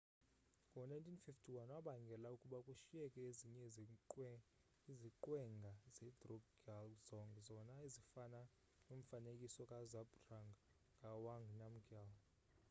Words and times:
ngo-1951 0.71 1.59
wabangela 1.73 2.27
ukuba 2.35 2.57
kushiyeke 2.67 3.19
ezinye 3.29 3.61
iziqwenga 4.91 5.71
zedrukgyal 5.95 6.89
dzong 7.05 7.33
zona 7.47 7.73
ezifana 7.87 8.39
nomfanekiso 8.87 9.61
kazhabdrung 9.71 10.49
ngawang 10.99 11.47
namgyal 11.59 12.09